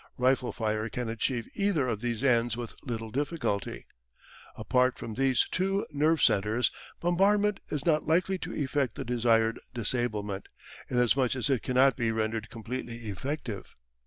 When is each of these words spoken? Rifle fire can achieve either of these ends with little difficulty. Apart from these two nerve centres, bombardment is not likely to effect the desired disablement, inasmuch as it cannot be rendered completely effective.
Rifle 0.17 0.51
fire 0.51 0.89
can 0.89 1.09
achieve 1.09 1.47
either 1.53 1.87
of 1.87 2.01
these 2.01 2.23
ends 2.23 2.57
with 2.57 2.73
little 2.81 3.11
difficulty. 3.11 3.85
Apart 4.55 4.97
from 4.97 5.13
these 5.13 5.47
two 5.51 5.85
nerve 5.91 6.23
centres, 6.23 6.71
bombardment 6.99 7.59
is 7.69 7.85
not 7.85 8.07
likely 8.07 8.39
to 8.39 8.51
effect 8.55 8.95
the 8.95 9.05
desired 9.05 9.59
disablement, 9.75 10.47
inasmuch 10.89 11.35
as 11.35 11.51
it 11.51 11.61
cannot 11.61 11.95
be 11.95 12.11
rendered 12.11 12.49
completely 12.49 13.09
effective. 13.11 13.75